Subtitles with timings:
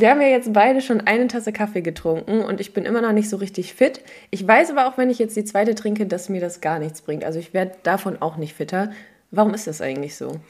[0.00, 3.12] Wir haben ja jetzt beide schon eine Tasse Kaffee getrunken und ich bin immer noch
[3.12, 4.02] nicht so richtig fit.
[4.30, 7.02] Ich weiß aber auch, wenn ich jetzt die zweite trinke, dass mir das gar nichts
[7.02, 7.22] bringt.
[7.22, 8.92] Also ich werde davon auch nicht fitter.
[9.30, 10.40] Warum ist das eigentlich so?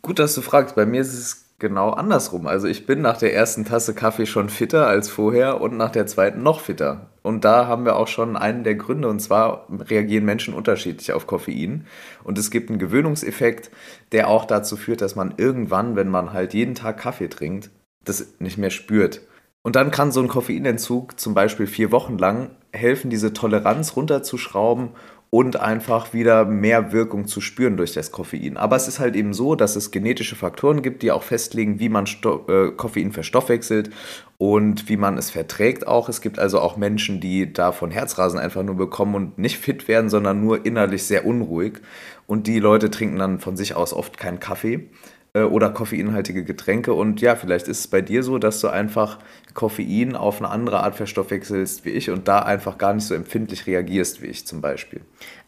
[0.00, 0.76] Gut, dass du fragst.
[0.76, 2.46] Bei mir ist es genau andersrum.
[2.46, 6.06] Also ich bin nach der ersten Tasse Kaffee schon fitter als vorher und nach der
[6.06, 7.10] zweiten noch fitter.
[7.20, 9.08] Und da haben wir auch schon einen der Gründe.
[9.08, 11.86] Und zwar reagieren Menschen unterschiedlich auf Koffein.
[12.24, 13.70] Und es gibt einen Gewöhnungseffekt,
[14.12, 17.68] der auch dazu führt, dass man irgendwann, wenn man halt jeden Tag Kaffee trinkt,
[18.08, 19.22] das nicht mehr spürt.
[19.62, 24.90] Und dann kann so ein Koffeinentzug zum Beispiel vier Wochen lang helfen, diese Toleranz runterzuschrauben
[25.30, 28.56] und einfach wieder mehr Wirkung zu spüren durch das Koffein.
[28.56, 31.90] Aber es ist halt eben so, dass es genetische Faktoren gibt, die auch festlegen, wie
[31.90, 33.90] man Sto äh, Koffein verstoffwechselt
[34.38, 36.08] und wie man es verträgt auch.
[36.08, 40.08] Es gibt also auch Menschen, die davon Herzrasen einfach nur bekommen und nicht fit werden,
[40.08, 41.80] sondern nur innerlich sehr unruhig.
[42.26, 44.88] Und die Leute trinken dann von sich aus oft keinen Kaffee
[45.34, 46.94] äh, oder koffeinhaltige Getränke.
[46.94, 49.18] Und ja, vielleicht ist es bei dir so, dass du einfach
[49.54, 53.66] Koffein auf eine andere Art verstoffwechselst wie ich und da einfach gar nicht so empfindlich
[53.66, 55.00] reagierst wie ich zum Beispiel.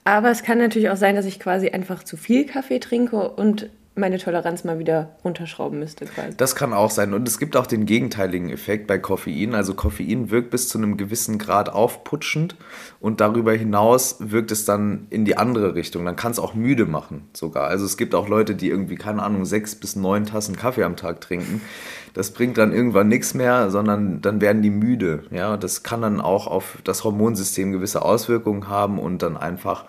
[0.04, 3.70] Aber es kann natürlich auch sein, dass ich quasi einfach zu viel Kaffee trinke und
[4.00, 6.06] meine Toleranz mal wieder runterschrauben müsste.
[6.06, 6.36] Quasi.
[6.36, 7.14] Das kann auch sein.
[7.14, 9.54] Und es gibt auch den gegenteiligen Effekt bei Koffein.
[9.54, 12.56] Also Koffein wirkt bis zu einem gewissen Grad aufputschend
[12.98, 16.04] und darüber hinaus wirkt es dann in die andere Richtung.
[16.04, 17.68] Dann kann es auch müde machen sogar.
[17.68, 20.96] Also es gibt auch Leute, die irgendwie, keine Ahnung, sechs bis neun Tassen Kaffee am
[20.96, 21.60] Tag trinken.
[22.14, 25.24] Das bringt dann irgendwann nichts mehr, sondern dann werden die müde.
[25.30, 29.84] Ja, das kann dann auch auf das Hormonsystem gewisse Auswirkungen haben und dann einfach,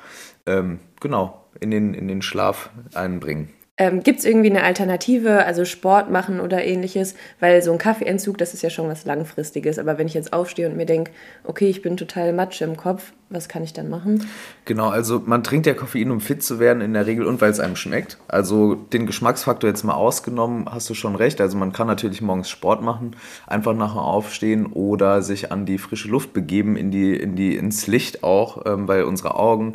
[0.45, 3.50] ähm, genau, in den, in den Schlaf einbringen.
[3.81, 7.15] Ähm, Gibt es irgendwie eine Alternative, also Sport machen oder ähnliches?
[7.39, 9.80] Weil so ein Kaffeeentzug, das ist ja schon was Langfristiges.
[9.80, 11.09] Aber wenn ich jetzt aufstehe und mir denke,
[11.45, 14.27] okay, ich bin total Matsche im Kopf, was kann ich dann machen?
[14.65, 17.49] Genau, also man trinkt ja Koffein, um fit zu werden in der Regel und weil
[17.49, 18.17] es einem schmeckt.
[18.27, 21.39] Also den Geschmacksfaktor jetzt mal ausgenommen, hast du schon recht.
[21.39, 23.15] Also man kann natürlich morgens Sport machen,
[23.47, 27.87] einfach nachher aufstehen oder sich an die frische Luft begeben, in die, in die, ins
[27.87, 29.73] Licht auch, ähm, weil unsere Augen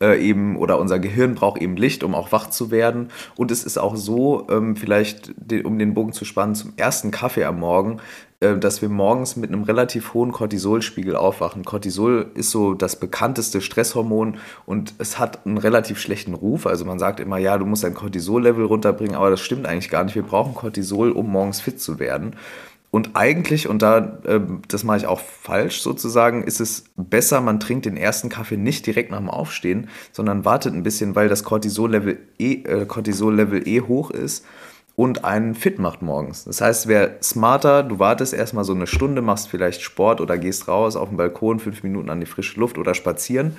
[0.00, 3.08] äh, eben oder unser Gehirn braucht eben Licht, um auch wach zu werden.
[3.36, 7.10] Und es ist auch so, ähm, vielleicht den, um den Bogen zu spannen, zum ersten
[7.10, 8.00] Kaffee am Morgen,
[8.40, 11.64] dass wir morgens mit einem relativ hohen Cortisolspiegel aufwachen.
[11.64, 14.36] Cortisol ist so das bekannteste Stresshormon
[14.66, 16.66] und es hat einen relativ schlechten Ruf.
[16.66, 20.04] Also man sagt immer, ja, du musst dein Cortisol-Level runterbringen, aber das stimmt eigentlich gar
[20.04, 20.14] nicht.
[20.14, 22.36] Wir brauchen Cortisol, um morgens fit zu werden.
[22.90, 27.60] Und eigentlich, und da, äh, das mache ich auch falsch sozusagen, ist es besser, man
[27.60, 31.44] trinkt den ersten Kaffee nicht direkt nach dem Aufstehen, sondern wartet ein bisschen, weil das
[31.44, 34.46] Cortisol-Level eh, äh, Cortisol eh hoch ist
[34.96, 36.44] und einen fit macht morgens.
[36.44, 40.68] Das heißt, wäre smarter, du wartest erstmal so eine Stunde, machst vielleicht Sport oder gehst
[40.68, 43.56] raus auf den Balkon, fünf Minuten an die frische Luft oder spazieren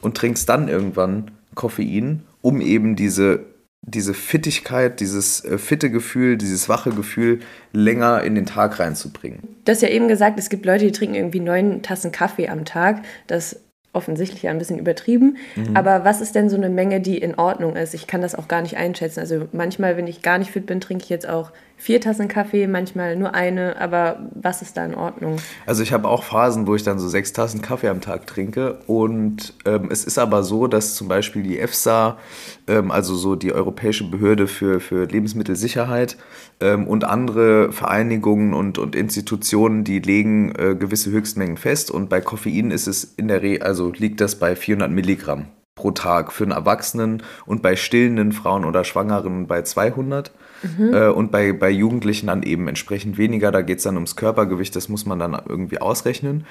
[0.00, 3.44] und trinkst dann irgendwann Koffein, um eben diese
[3.82, 7.40] diese Fittigkeit, dieses äh, fitte Gefühl, dieses wache Gefühl
[7.72, 9.40] länger in den Tag reinzubringen.
[9.64, 12.64] Du hast ja eben gesagt, es gibt Leute, die trinken irgendwie neun Tassen Kaffee am
[12.64, 13.02] Tag.
[13.28, 13.60] Das
[13.92, 15.38] offensichtlich ein bisschen übertrieben.
[15.56, 15.76] Mhm.
[15.76, 17.94] Aber was ist denn so eine Menge, die in Ordnung ist?
[17.94, 19.20] Ich kann das auch gar nicht einschätzen.
[19.20, 22.66] Also manchmal, wenn ich gar nicht fit bin, trinke ich jetzt auch vier Tassen Kaffee,
[22.66, 23.80] manchmal nur eine.
[23.80, 25.38] Aber was ist da in Ordnung?
[25.64, 28.80] Also ich habe auch Phasen, wo ich dann so sechs Tassen Kaffee am Tag trinke.
[28.86, 32.18] Und ähm, es ist aber so, dass zum Beispiel die EFSA,
[32.66, 36.16] ähm, also so die Europäische Behörde für, für Lebensmittelsicherheit
[36.60, 41.90] ähm, und andere Vereinigungen und, und Institutionen, die legen äh, gewisse Höchstmengen fest.
[41.90, 45.46] Und bei Koffein ist es in der Regel, also liegt das bei 400 Milligramm
[45.78, 50.32] pro Tag für einen Erwachsenen und bei stillenden Frauen oder Schwangeren bei 200.
[50.62, 50.92] Mhm.
[50.92, 53.52] Äh, und bei, bei Jugendlichen dann eben entsprechend weniger.
[53.52, 56.46] Da geht es dann ums Körpergewicht, das muss man dann irgendwie ausrechnen.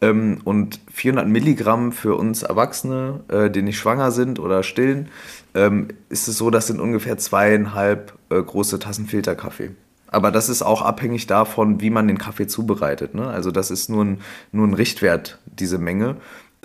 [0.00, 5.08] Ähm, und 400 Milligramm für uns Erwachsene, äh, die nicht schwanger sind oder stillen,
[5.56, 9.70] ähm, ist es so, das sind ungefähr zweieinhalb äh, große Tassen Filterkaffee.
[10.06, 13.16] Aber das ist auch abhängig davon, wie man den Kaffee zubereitet.
[13.16, 13.26] Ne?
[13.26, 14.20] Also das ist nur ein,
[14.52, 16.16] nur ein Richtwert, diese Menge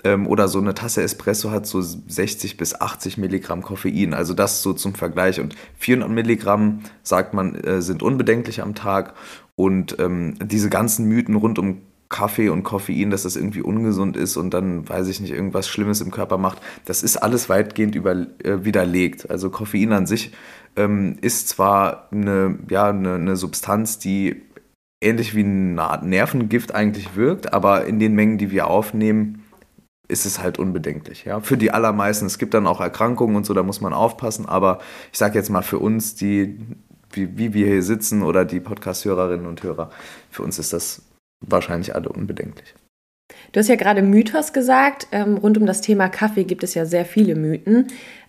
[0.04, 4.14] ähm, oder so eine Tasse Espresso hat so 60 bis 80 Milligramm Koffein.
[4.14, 5.40] Also das so zum Vergleich.
[5.40, 9.14] Und 400 Milligramm, sagt man, äh, sind unbedenklich am Tag.
[9.56, 14.36] Und ähm, diese ganzen Mythen rund um Kaffee und Koffein, dass das irgendwie ungesund ist
[14.36, 18.12] und dann, weiß ich nicht, irgendwas Schlimmes im Körper macht, das ist alles weitgehend über,
[18.12, 19.30] äh, widerlegt.
[19.30, 20.32] Also Koffein an sich
[20.76, 24.42] ähm, ist zwar eine, ja, eine, eine Substanz, die
[25.00, 29.43] ähnlich wie Art Nervengift eigentlich wirkt, aber in den Mengen, die wir aufnehmen,
[30.08, 31.24] ist es halt unbedenklich.
[31.24, 31.40] Ja?
[31.40, 32.26] Für die allermeisten.
[32.26, 34.46] Es gibt dann auch Erkrankungen und so, da muss man aufpassen.
[34.46, 34.80] Aber
[35.12, 36.58] ich sage jetzt mal für uns, die,
[37.12, 39.90] wie, wie wir hier sitzen oder die Podcast-Hörerinnen und Hörer,
[40.30, 41.02] für uns ist das
[41.40, 42.74] wahrscheinlich alle unbedenklich.
[43.52, 45.06] Du hast ja gerade Mythos gesagt.
[45.12, 47.86] Ähm, rund um das Thema Kaffee gibt es ja sehr viele Mythen.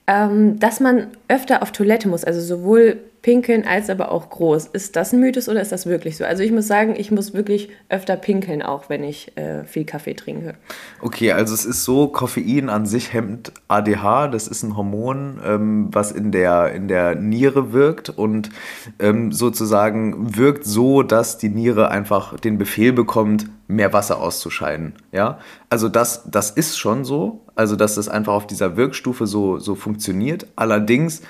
[0.07, 4.67] Ähm, dass man öfter auf Toilette muss, also sowohl pinkeln als aber auch groß.
[4.67, 6.23] Ist das ein Mythos oder ist das wirklich so?
[6.23, 10.13] Also ich muss sagen, ich muss wirklich öfter pinkeln, auch wenn ich äh, viel Kaffee
[10.13, 10.53] trinke.
[11.01, 15.87] Okay, also es ist so, Koffein an sich hemmt ADH, das ist ein Hormon, ähm,
[15.91, 18.51] was in der, in der Niere wirkt und
[18.99, 24.93] ähm, sozusagen wirkt so, dass die Niere einfach den Befehl bekommt, mehr Wasser auszuscheiden.
[25.11, 25.39] Ja?
[25.71, 29.75] Also das, das ist schon so, also dass das einfach auf dieser Wirkstufe so, so
[29.75, 30.47] funktioniert.
[30.55, 31.21] Allerdings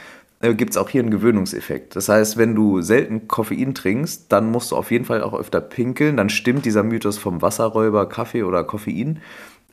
[0.42, 1.96] äh, gibt es auch hier einen Gewöhnungseffekt.
[1.96, 5.62] Das heißt, wenn du selten Koffein trinkst, dann musst du auf jeden Fall auch öfter
[5.62, 6.18] pinkeln.
[6.18, 9.20] Dann stimmt dieser Mythos vom Wasserräuber, Kaffee oder Koffein.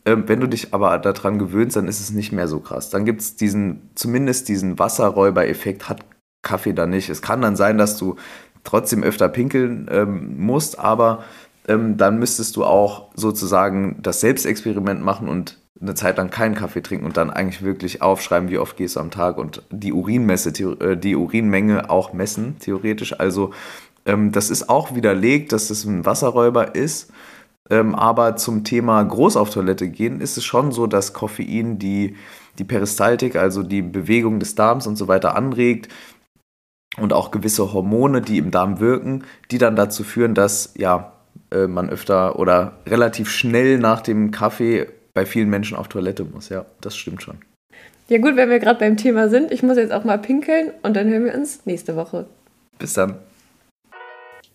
[0.05, 2.91] Ähm, wenn du dich aber daran gewöhnst, dann ist es nicht mehr so krass.
[2.91, 6.05] Dann gibt es diesen, zumindest diesen Wasserräuber-Effekt hat
[6.43, 7.09] Kaffee da nicht.
[7.09, 8.17] Es kann dann sein, dass du
[8.65, 11.25] trotzdem öfter pinkeln ähm, musst, aber
[11.69, 16.81] ähm, dann müsstest du auch sozusagen das Selbstexperiment machen und eine Zeit lang keinen Kaffee
[16.81, 20.50] trinken und dann eigentlich wirklich aufschreiben, wie oft gehst du am Tag und die Urinmesse,
[20.81, 23.19] äh, die Urinmenge auch messen, theoretisch.
[23.19, 23.52] Also
[24.06, 27.12] ähm, das ist auch widerlegt, dass das ein Wasserräuber ist.
[27.70, 32.17] Ähm, aber zum Thema groß auf Toilette gehen ist es schon so, dass Koffein die,
[32.58, 35.88] die Peristaltik, also die Bewegung des Darms und so weiter anregt
[36.99, 41.12] und auch gewisse Hormone, die im Darm wirken, die dann dazu führen, dass ja,
[41.50, 46.49] äh, man öfter oder relativ schnell nach dem Kaffee bei vielen Menschen auf Toilette muss.
[46.49, 47.38] Ja, das stimmt schon.
[48.09, 50.94] Ja gut, wenn wir gerade beim Thema sind, ich muss jetzt auch mal pinkeln und
[50.94, 52.26] dann hören wir uns nächste Woche.
[52.79, 53.17] Bis dann.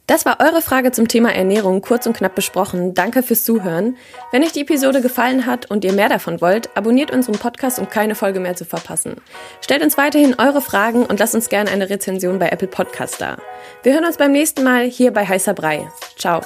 [0.08, 2.94] Das war eure Frage zum Thema Ernährung kurz und knapp besprochen.
[2.94, 3.98] Danke fürs Zuhören.
[4.32, 7.90] Wenn euch die Episode gefallen hat und ihr mehr davon wollt, abonniert unseren Podcast, um
[7.90, 9.16] keine Folge mehr zu verpassen.
[9.60, 13.38] Stellt uns weiterhin eure Fragen und lasst uns gerne eine Rezension bei Apple Podcast da.
[13.84, 15.90] Wir hören uns beim nächsten Mal hier bei Heißer Brei.
[16.18, 16.42] Ciao.